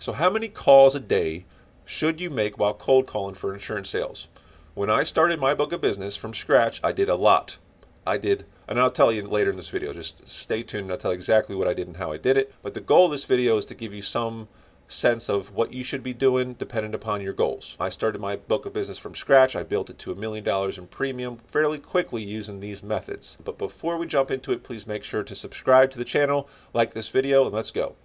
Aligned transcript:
So, 0.00 0.14
how 0.14 0.30
many 0.30 0.48
calls 0.48 0.94
a 0.94 1.00
day 1.00 1.44
should 1.84 2.22
you 2.22 2.30
make 2.30 2.56
while 2.56 2.72
cold 2.72 3.06
calling 3.06 3.34
for 3.34 3.52
insurance 3.52 3.90
sales? 3.90 4.28
When 4.72 4.88
I 4.88 5.02
started 5.02 5.38
my 5.38 5.52
book 5.52 5.72
of 5.74 5.82
business 5.82 6.16
from 6.16 6.32
scratch, 6.32 6.80
I 6.82 6.90
did 6.90 7.10
a 7.10 7.16
lot. 7.16 7.58
I 8.06 8.16
did, 8.16 8.46
and 8.66 8.80
I'll 8.80 8.90
tell 8.90 9.12
you 9.12 9.22
later 9.26 9.50
in 9.50 9.56
this 9.56 9.68
video. 9.68 9.92
Just 9.92 10.26
stay 10.26 10.62
tuned 10.62 10.84
and 10.84 10.92
I'll 10.92 10.96
tell 10.96 11.12
you 11.12 11.18
exactly 11.18 11.54
what 11.54 11.68
I 11.68 11.74
did 11.74 11.86
and 11.86 11.98
how 11.98 12.12
I 12.12 12.16
did 12.16 12.38
it. 12.38 12.54
But 12.62 12.72
the 12.72 12.80
goal 12.80 13.04
of 13.04 13.10
this 13.10 13.26
video 13.26 13.58
is 13.58 13.66
to 13.66 13.74
give 13.74 13.92
you 13.92 14.00
some 14.00 14.48
sense 14.88 15.28
of 15.28 15.52
what 15.54 15.74
you 15.74 15.84
should 15.84 16.02
be 16.02 16.14
doing 16.14 16.54
dependent 16.54 16.94
upon 16.94 17.20
your 17.20 17.34
goals. 17.34 17.76
I 17.78 17.90
started 17.90 18.22
my 18.22 18.36
book 18.36 18.64
of 18.64 18.72
business 18.72 18.98
from 18.98 19.14
scratch. 19.14 19.54
I 19.54 19.64
built 19.64 19.90
it 19.90 19.98
to 19.98 20.12
a 20.12 20.16
million 20.16 20.44
dollars 20.44 20.78
in 20.78 20.86
premium 20.86 21.40
fairly 21.46 21.78
quickly 21.78 22.22
using 22.22 22.60
these 22.60 22.82
methods. 22.82 23.36
But 23.44 23.58
before 23.58 23.98
we 23.98 24.06
jump 24.06 24.30
into 24.30 24.50
it, 24.52 24.64
please 24.64 24.86
make 24.86 25.04
sure 25.04 25.22
to 25.22 25.34
subscribe 25.34 25.90
to 25.90 25.98
the 25.98 26.06
channel, 26.06 26.48
like 26.72 26.94
this 26.94 27.08
video, 27.08 27.44
and 27.44 27.54
let's 27.54 27.70
go. 27.70 27.96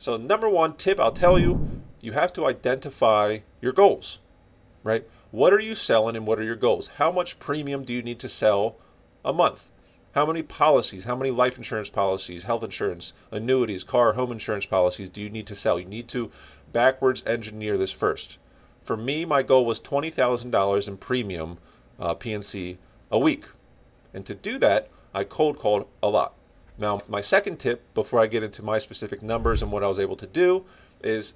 So, 0.00 0.16
number 0.16 0.48
one 0.48 0.76
tip 0.76 0.98
I'll 0.98 1.12
tell 1.12 1.38
you 1.38 1.82
you 2.00 2.12
have 2.12 2.32
to 2.32 2.46
identify 2.46 3.40
your 3.60 3.72
goals, 3.72 4.18
right? 4.82 5.06
What 5.30 5.52
are 5.52 5.60
you 5.60 5.74
selling 5.74 6.16
and 6.16 6.26
what 6.26 6.38
are 6.38 6.42
your 6.42 6.56
goals? 6.56 6.88
How 6.96 7.12
much 7.12 7.38
premium 7.38 7.84
do 7.84 7.92
you 7.92 8.02
need 8.02 8.18
to 8.20 8.28
sell 8.28 8.76
a 9.26 9.34
month? 9.34 9.70
How 10.12 10.24
many 10.24 10.42
policies, 10.42 11.04
how 11.04 11.16
many 11.16 11.30
life 11.30 11.58
insurance 11.58 11.90
policies, 11.90 12.44
health 12.44 12.64
insurance, 12.64 13.12
annuities, 13.30 13.84
car, 13.84 14.14
home 14.14 14.32
insurance 14.32 14.64
policies 14.64 15.10
do 15.10 15.20
you 15.20 15.28
need 15.28 15.46
to 15.48 15.54
sell? 15.54 15.78
You 15.78 15.84
need 15.84 16.08
to 16.08 16.30
backwards 16.72 17.22
engineer 17.26 17.76
this 17.76 17.92
first. 17.92 18.38
For 18.82 18.96
me, 18.96 19.26
my 19.26 19.42
goal 19.42 19.66
was 19.66 19.80
$20,000 19.80 20.88
in 20.88 20.96
premium 20.96 21.58
uh, 21.98 22.14
PNC 22.14 22.78
a 23.10 23.18
week. 23.18 23.44
And 24.14 24.24
to 24.24 24.34
do 24.34 24.58
that, 24.60 24.88
I 25.12 25.24
cold 25.24 25.58
called 25.58 25.86
a 26.02 26.08
lot. 26.08 26.32
Now, 26.80 27.02
my 27.06 27.20
second 27.20 27.58
tip 27.58 27.92
before 27.92 28.20
I 28.20 28.26
get 28.26 28.42
into 28.42 28.64
my 28.64 28.78
specific 28.78 29.22
numbers 29.22 29.62
and 29.62 29.70
what 29.70 29.84
I 29.84 29.88
was 29.88 30.00
able 30.00 30.16
to 30.16 30.26
do 30.26 30.64
is 31.02 31.34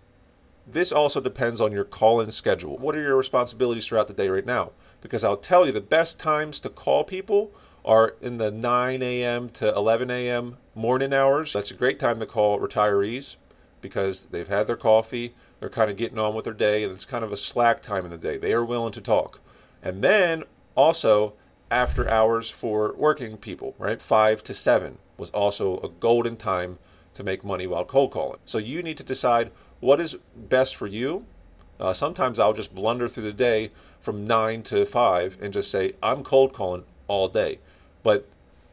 this 0.67 0.91
also 0.91 1.21
depends 1.21 1.61
on 1.61 1.71
your 1.71 1.85
call 1.85 2.19
in 2.19 2.31
schedule. 2.31 2.79
What 2.79 2.97
are 2.97 3.03
your 3.03 3.17
responsibilities 3.17 3.87
throughout 3.87 4.09
the 4.09 4.15
day 4.15 4.31
right 4.31 4.47
now? 4.47 4.71
Because 5.03 5.23
I'll 5.23 5.37
tell 5.37 5.67
you 5.67 5.73
the 5.73 5.83
best 5.83 6.19
times 6.19 6.59
to 6.61 6.71
call 6.71 7.05
people 7.05 7.53
are 7.85 8.15
in 8.23 8.39
the 8.39 8.51
9 8.51 9.03
a.m. 9.03 9.51
to 9.51 9.69
11 9.69 10.11
a.m. 10.11 10.57
morning 10.75 11.13
hours. 11.13 11.53
That's 11.53 11.71
a 11.71 11.75
great 11.75 11.99
time 11.99 12.19
to 12.21 12.27
call 12.27 12.59
retirees 12.59 13.37
because 13.83 14.25
they've 14.25 14.49
had 14.49 14.67
their 14.67 14.77
coffee, 14.77 15.35
they're 15.61 15.69
kind 15.69 15.91
of 15.91 15.99
getting 15.99 16.19
on 16.19 16.35
with 16.35 16.47
their 16.47 16.55
day, 16.55 16.83
and 16.83 16.91
it's 16.91 17.05
kind 17.05 17.23
of 17.23 17.33
a 17.33 17.37
slack 17.37 17.83
time 17.83 18.07
in 18.07 18.11
the 18.11 18.17
day. 18.17 18.39
They 18.39 18.55
are 18.55 18.65
willing 18.65 18.93
to 18.93 19.03
talk. 19.03 19.41
And 19.83 20.03
then 20.03 20.45
also 20.75 21.35
after 21.71 22.09
hours 22.09 22.49
for 22.49 22.95
working 22.97 23.37
people, 23.37 23.75
right? 23.79 24.01
5 24.01 24.43
to 24.45 24.55
7 24.55 24.99
was 25.17 25.31
also 25.31 25.79
a 25.79 25.89
golden 25.89 26.37
time 26.37 26.79
to 27.15 27.23
make 27.23 27.45
money 27.45 27.67
while 27.67 27.85
cold 27.85 28.11
calling. 28.11 28.41
So 28.45 28.59
you 28.59 28.83
need 28.83 28.97
to 28.99 29.05
decide 29.05 29.51
what 29.81 30.01
is 30.01 30.17
best 30.37 30.77
for 30.77 30.87
you. 30.87 31.27
Uh, 31.79 31.93
sometimes 31.93 32.39
I'll 32.39 32.53
just 32.53 32.75
blunder 32.75 33.09
through 33.09 33.25
the 33.25 33.33
day 33.33 33.71
from 34.01 34.27
9 34.27 34.63
to 34.65 34.85
5 34.85 35.39
and 35.41 35.53
just 35.53 35.71
say, 35.71 35.93
I'm 36.03 36.23
cold 36.23 36.53
calling 36.53 36.85
all 37.09 37.29
day. 37.29 37.59
But 38.03 38.29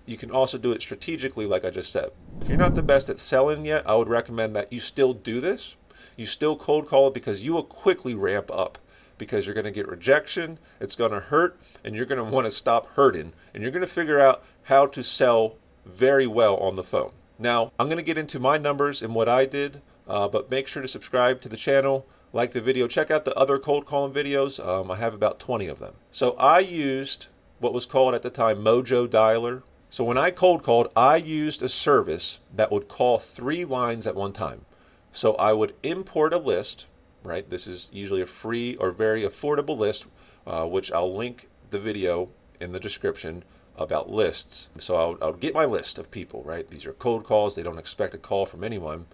you 0.05 0.17
can 0.17 0.31
also 0.31 0.57
do 0.57 0.71
it 0.71 0.81
strategically, 0.81 1.45
like 1.45 1.63
I 1.63 1.69
just 1.69 1.91
said. 1.91 2.11
If 2.41 2.49
you're 2.49 2.57
not 2.57 2.75
the 2.75 2.83
best 2.83 3.09
at 3.09 3.19
selling 3.19 3.65
yet, 3.65 3.87
I 3.87 3.95
would 3.95 4.09
recommend 4.09 4.55
that 4.55 4.73
you 4.73 4.79
still 4.79 5.13
do 5.13 5.39
this. 5.39 5.75
You 6.17 6.25
still 6.25 6.55
cold 6.55 6.87
call 6.87 7.07
it 7.07 7.13
because 7.13 7.45
you 7.45 7.53
will 7.53 7.63
quickly 7.63 8.13
ramp 8.13 8.51
up 8.51 8.77
because 9.17 9.45
you're 9.45 9.53
going 9.53 9.65
to 9.65 9.71
get 9.71 9.87
rejection, 9.87 10.57
it's 10.79 10.95
going 10.95 11.11
to 11.11 11.19
hurt, 11.19 11.55
and 11.83 11.95
you're 11.95 12.07
going 12.07 12.23
to 12.23 12.31
want 12.31 12.45
to 12.45 12.51
stop 12.51 12.87
hurting, 12.95 13.33
and 13.53 13.61
you're 13.61 13.71
going 13.71 13.81
to 13.81 13.87
figure 13.87 14.19
out 14.19 14.43
how 14.63 14.87
to 14.87 15.03
sell 15.03 15.57
very 15.85 16.27
well 16.27 16.57
on 16.57 16.75
the 16.75 16.83
phone. 16.83 17.11
Now, 17.39 17.71
I'm 17.79 17.87
going 17.87 17.97
to 17.97 18.03
get 18.03 18.17
into 18.17 18.39
my 18.39 18.57
numbers 18.57 19.01
and 19.01 19.15
what 19.15 19.27
I 19.27 19.45
did 19.45 19.81
uh, 20.11 20.27
but 20.27 20.51
make 20.51 20.67
sure 20.67 20.81
to 20.81 20.87
subscribe 20.87 21.39
to 21.41 21.49
the 21.49 21.55
channel, 21.55 22.05
like 22.33 22.51
the 22.51 22.59
video, 22.59 22.85
check 22.87 23.09
out 23.09 23.23
the 23.23 23.33
other 23.35 23.57
cold 23.57 23.85
calling 23.85 24.13
videos. 24.13 24.65
Um, 24.65 24.91
I 24.91 24.97
have 24.97 25.13
about 25.13 25.39
20 25.39 25.67
of 25.67 25.79
them. 25.79 25.95
So 26.11 26.31
I 26.33 26.59
used 26.59 27.27
what 27.59 27.73
was 27.73 27.85
called 27.85 28.13
at 28.13 28.21
the 28.21 28.29
time 28.29 28.57
Mojo 28.57 29.07
Dialer. 29.07 29.63
So 29.89 30.03
when 30.03 30.17
I 30.17 30.31
cold 30.31 30.63
called, 30.63 30.91
I 30.97 31.15
used 31.17 31.61
a 31.61 31.69
service 31.69 32.39
that 32.53 32.71
would 32.71 32.89
call 32.89 33.19
three 33.19 33.63
lines 33.63 34.05
at 34.05 34.15
one 34.15 34.33
time. 34.33 34.65
So 35.13 35.35
I 35.35 35.53
would 35.53 35.75
import 35.83 36.33
a 36.33 36.37
list, 36.37 36.87
right? 37.23 37.49
This 37.49 37.65
is 37.65 37.89
usually 37.93 38.21
a 38.21 38.27
free 38.27 38.75
or 38.77 38.91
very 38.91 39.23
affordable 39.23 39.77
list, 39.77 40.07
uh, 40.45 40.65
which 40.65 40.91
I'll 40.91 41.15
link 41.15 41.47
the 41.69 41.79
video 41.79 42.31
in 42.61 42.71
the 42.71 42.79
description 42.79 43.43
about 43.75 44.09
lists. 44.09 44.69
So 44.77 44.95
I 44.95 45.05
would, 45.07 45.23
I 45.23 45.31
get 45.37 45.53
my 45.53 45.65
list 45.65 45.97
of 45.97 46.11
people, 46.11 46.43
right? 46.43 46.69
These 46.69 46.85
are 46.85 46.93
cold 46.93 47.23
calls. 47.23 47.55
They 47.55 47.63
don't 47.63 47.79
expect 47.79 48.13
a 48.13 48.17
call 48.17 48.45
from 48.45 48.63
anyone 48.63 49.07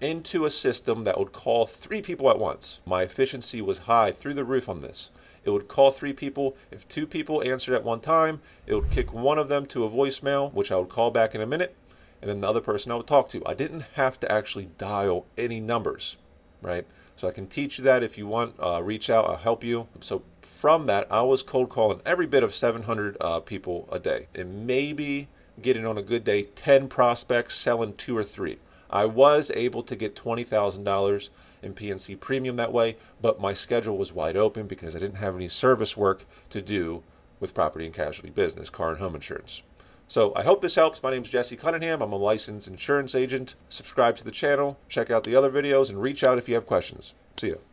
into 0.00 0.44
a 0.44 0.50
system 0.50 1.04
that 1.04 1.18
would 1.18 1.32
call 1.32 1.66
three 1.66 2.00
people 2.00 2.30
at 2.30 2.38
once. 2.38 2.80
My 2.86 3.02
efficiency 3.02 3.60
was 3.60 3.78
high 3.78 4.12
through 4.12 4.34
the 4.34 4.44
roof 4.44 4.68
on 4.68 4.80
this. 4.80 5.10
It 5.44 5.50
would 5.50 5.68
call 5.68 5.90
three 5.90 6.12
people. 6.12 6.56
If 6.70 6.86
two 6.88 7.06
people 7.06 7.42
answered 7.42 7.74
at 7.74 7.84
one 7.84 8.00
time, 8.00 8.40
it 8.66 8.74
would 8.74 8.90
kick 8.90 9.12
one 9.12 9.38
of 9.38 9.48
them 9.48 9.66
to 9.66 9.84
a 9.84 9.90
voicemail, 9.90 10.52
which 10.52 10.70
I 10.70 10.76
would 10.76 10.88
call 10.88 11.10
back 11.10 11.34
in 11.34 11.40
a 11.40 11.46
minute, 11.46 11.74
and 12.20 12.28
then 12.28 12.40
the 12.40 12.48
other 12.48 12.60
person 12.60 12.92
I 12.92 12.96
would 12.96 13.06
talk 13.06 13.28
to. 13.30 13.42
I 13.46 13.54
didn't 13.54 13.84
have 13.94 14.20
to 14.20 14.30
actually 14.30 14.68
dial 14.78 15.26
any 15.36 15.60
numbers, 15.60 16.16
right? 16.60 16.86
So 17.18 17.26
I 17.26 17.32
can 17.32 17.48
teach 17.48 17.78
you 17.78 17.84
that 17.84 18.04
if 18.04 18.16
you 18.16 18.28
want. 18.28 18.54
Uh, 18.60 18.80
reach 18.80 19.10
out, 19.10 19.28
I'll 19.28 19.38
help 19.38 19.64
you. 19.64 19.88
So 20.00 20.22
from 20.40 20.86
that, 20.86 21.08
I 21.10 21.22
was 21.22 21.42
cold 21.42 21.68
calling 21.68 22.00
every 22.06 22.28
bit 22.28 22.44
of 22.44 22.54
700 22.54 23.16
uh, 23.20 23.40
people 23.40 23.88
a 23.90 23.98
day, 23.98 24.28
and 24.36 24.68
maybe 24.68 25.26
getting 25.60 25.84
on 25.84 25.98
a 25.98 26.02
good 26.02 26.22
day 26.22 26.44
10 26.44 26.86
prospects, 26.86 27.56
selling 27.56 27.94
two 27.94 28.16
or 28.16 28.22
three. 28.22 28.58
I 28.88 29.06
was 29.06 29.50
able 29.50 29.82
to 29.82 29.96
get 29.96 30.14
$20,000 30.14 31.28
in 31.60 31.74
PNC 31.74 32.20
premium 32.20 32.54
that 32.54 32.72
way, 32.72 32.96
but 33.20 33.40
my 33.40 33.52
schedule 33.52 33.98
was 33.98 34.12
wide 34.12 34.36
open 34.36 34.68
because 34.68 34.94
I 34.94 35.00
didn't 35.00 35.16
have 35.16 35.34
any 35.34 35.48
service 35.48 35.96
work 35.96 36.24
to 36.50 36.62
do 36.62 37.02
with 37.40 37.52
property 37.52 37.84
and 37.84 37.94
casualty 37.94 38.30
business, 38.30 38.70
car 38.70 38.90
and 38.90 38.98
home 39.00 39.16
insurance. 39.16 39.62
So 40.08 40.32
I 40.34 40.42
hope 40.42 40.62
this 40.62 40.74
helps. 40.74 41.02
My 41.02 41.10
name 41.10 41.22
is 41.22 41.28
Jesse 41.28 41.54
Cunningham. 41.54 42.00
I'm 42.00 42.12
a 42.12 42.16
licensed 42.16 42.66
insurance 42.66 43.14
agent. 43.14 43.54
Subscribe 43.68 44.16
to 44.16 44.24
the 44.24 44.30
channel, 44.30 44.78
check 44.88 45.10
out 45.10 45.24
the 45.24 45.36
other 45.36 45.50
videos, 45.50 45.90
and 45.90 46.00
reach 46.00 46.24
out 46.24 46.38
if 46.38 46.48
you 46.48 46.54
have 46.54 46.66
questions. 46.66 47.12
See 47.36 47.48
you. 47.48 47.67